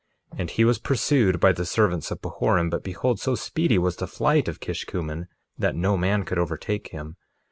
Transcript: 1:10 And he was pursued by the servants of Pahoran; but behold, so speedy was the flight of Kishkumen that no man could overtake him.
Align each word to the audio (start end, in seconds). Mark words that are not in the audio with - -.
1:10 0.33 0.39
And 0.39 0.49
he 0.49 0.65
was 0.65 0.79
pursued 0.79 1.39
by 1.39 1.51
the 1.51 1.63
servants 1.63 2.09
of 2.09 2.23
Pahoran; 2.23 2.71
but 2.71 2.83
behold, 2.83 3.19
so 3.19 3.35
speedy 3.35 3.77
was 3.77 3.97
the 3.97 4.07
flight 4.07 4.47
of 4.47 4.59
Kishkumen 4.59 5.27
that 5.59 5.75
no 5.75 5.95
man 5.95 6.23
could 6.25 6.39
overtake 6.39 6.87
him. 6.87 7.17